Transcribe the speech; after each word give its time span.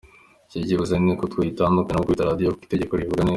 Icyo 0.45 0.57
bivuze 0.71 0.93
ni 1.03 1.09
uko 1.13 1.23
tuyitandukanya 1.31 1.97
no 1.99 2.05
kuyita 2.05 2.29
radio, 2.29 2.47
kuko 2.51 2.63
itegeko 2.65 2.93
ribivuga 2.95 3.21
neza. 3.23 3.29